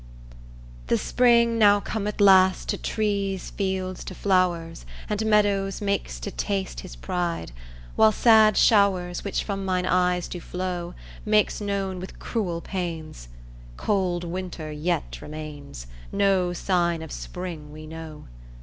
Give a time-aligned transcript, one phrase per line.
[0.87, 6.31] 'The Spring now come at last To trees, fields, to flowers, And meadows makes to
[6.31, 7.51] taste His pride,
[7.95, 13.27] while sad showers Which from my* eyes do flow Makes known what cruel pains
[13.77, 18.25] Cold Winter yet remains No sign of spring I* know.